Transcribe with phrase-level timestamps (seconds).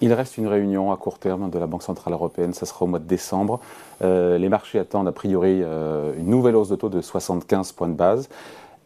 [0.00, 2.88] Il reste une réunion à court terme de la Banque Centrale Européenne, ça sera au
[2.88, 3.60] mois de décembre.
[4.02, 7.88] Euh, les marchés attendent a priori euh, une nouvelle hausse de taux de 75 points
[7.88, 8.28] de base.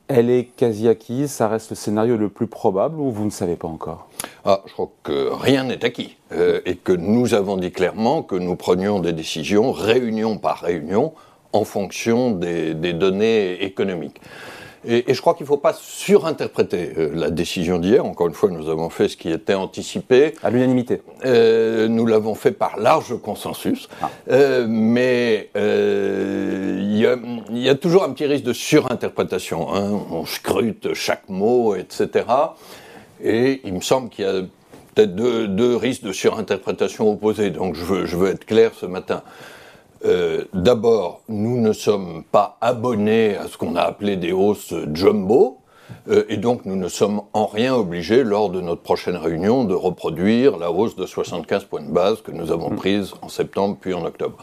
[0.09, 3.57] Elle est quasi acquise, ça reste le scénario le plus probable ou vous ne savez
[3.57, 4.09] pas encore?
[4.45, 8.35] Ah, Je crois que rien n'est acquis euh, et que nous avons dit clairement que
[8.35, 11.13] nous prenions des décisions réunion par réunion
[11.53, 14.21] en fonction des données économiques.
[14.85, 18.05] Et, je crois qu'il ne faut pas surinterpréter euh, la décision d'hier.
[18.05, 20.35] Encore une fois, nous avons fait ce qui était anticipé.
[20.43, 21.03] À l'unanimité.
[21.25, 23.89] Euh, nous l'avons fait par large consensus.
[24.01, 24.11] Ah.
[24.31, 29.75] Euh, mais il y, y, a toujours un petit risque de surinterprétation.
[29.75, 30.01] Hein.
[30.11, 32.27] On scrute chaque mot, etc.
[33.23, 34.43] Et il me semble qu'il y a
[34.95, 37.51] peut-être deux, deux, risques de surinterprétation opposés.
[37.51, 39.23] Donc je veux, je veux être clair ce matin.
[40.05, 45.59] Euh, d'abord, nous ne sommes pas abonnés à ce qu'on a appelé des hausses jumbo,
[46.09, 49.75] euh, et donc nous ne sommes en rien obligés, lors de notre prochaine réunion, de
[49.75, 52.77] reproduire la hausse de 75 points de base que nous avons mm.
[52.77, 54.39] prise en septembre puis en octobre.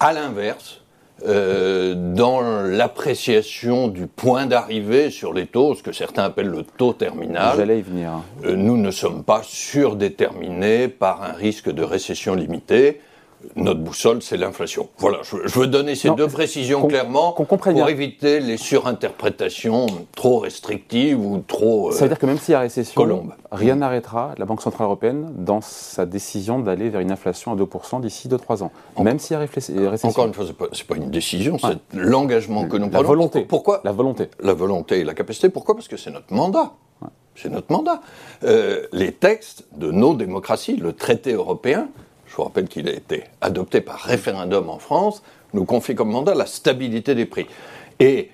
[0.00, 0.82] À l'inverse,
[1.26, 6.92] euh, dans l'appréciation du point d'arrivée sur les taux, ce que certains appellent le taux
[6.92, 7.54] terminal.
[7.56, 8.10] J'allais y venir.
[8.42, 13.00] nous ne sommes pas surdéterminés par un risque de récession limitée
[13.56, 14.88] notre boussole, c'est l'inflation.
[14.98, 21.42] Voilà, je, veux donner ces deux précisions clairement pour éviter les surinterprétations trop restrictives ou
[21.46, 21.92] trop.
[21.92, 25.32] Ça veut dire que même s'il y a récession, rien n'arrêtera la Banque Centrale Européenne
[25.36, 28.72] dans sa décision d'aller vers une inflation à 2% d'ici 2-3 ans.
[29.02, 30.08] même s'il y a récession.
[30.08, 33.02] Encore une fois, ce n'est pas, une décision, c'est l'engagement que nous prenons.
[33.02, 33.40] La volonté.
[33.42, 34.28] Pourquoi La volonté.
[34.40, 35.48] La volonté et la capacité.
[35.48, 35.74] Pourquoi?
[35.74, 36.72] Parce que c'est notre mandat.
[37.36, 38.00] C'est notre mandat.
[38.44, 41.88] Euh, les textes de nos démocraties, le traité européen,
[42.26, 45.22] je vous rappelle qu'il a été adopté par référendum en France,
[45.52, 47.46] nous confie comme mandat la stabilité des prix.
[48.00, 48.30] Et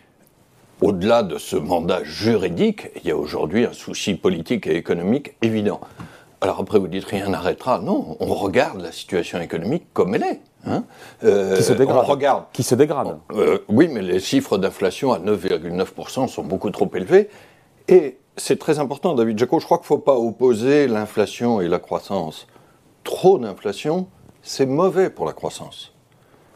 [0.80, 5.80] au-delà de ce mandat juridique, il y a aujourd'hui un souci politique et économique évident.
[6.40, 7.80] Alors après, vous dites rien n'arrêtera.
[7.80, 10.40] Non, on regarde la situation économique comme elle est.
[10.66, 10.84] Hein.
[11.24, 12.06] Euh, qui se dégrade.
[12.06, 12.44] regarde.
[12.52, 13.18] Qui se dégrade.
[13.32, 17.28] Euh, oui, mais les chiffres d'inflation à 9,9% sont beaucoup trop élevés.
[17.88, 21.68] Et c'est très important, David Jaco, je crois qu'il ne faut pas opposer l'inflation et
[21.68, 22.46] la croissance
[23.04, 24.08] trop d'inflation,
[24.42, 25.92] c'est mauvais pour la croissance.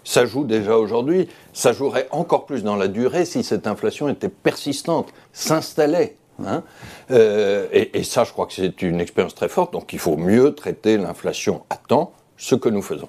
[0.05, 4.29] Ça joue déjà aujourd'hui, ça jouerait encore plus dans la durée si cette inflation était
[4.29, 6.17] persistante, s'installait.
[6.45, 6.63] Hein.
[7.11, 10.17] Euh, et, et, ça, je crois que c'est une expérience très forte, donc il faut
[10.17, 13.09] mieux traiter l'inflation à temps, ce que nous faisons.